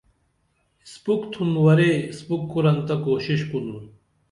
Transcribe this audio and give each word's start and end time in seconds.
اسپُک 0.85 1.21
تِھنُن 1.31 1.55
ورے 1.63 1.91
اسپُک 2.11 2.41
کُرَن 2.51 2.77
تہ 2.87 2.95
کوشش 3.05 3.39
کُنُن 3.49 3.81